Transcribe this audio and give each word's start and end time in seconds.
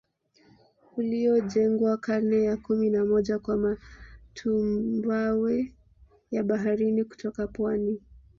Uliojengwa 0.97 1.97
karne 1.97 2.43
ya 2.43 2.57
kumi 2.57 2.89
na 2.89 3.05
moja 3.05 3.39
kwa 3.39 3.57
matumbawe 3.57 5.73
ya 6.31 6.43
baharini 6.43 7.03
kutoka 7.03 7.47
pwani 7.47 8.01